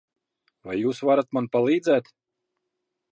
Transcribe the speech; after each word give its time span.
Vai 0.69 0.77
jūs 0.79 1.01
varat 1.09 1.29
man 1.39 1.51
palīdzēt? 1.57 2.13